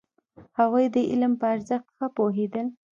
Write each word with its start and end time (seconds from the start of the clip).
هغوی 0.59 0.85
د 0.93 0.97
علم 1.11 1.33
په 1.39 1.45
ارزښت 1.55 1.87
ښه 1.95 2.05
پوهېدل. 2.17 2.67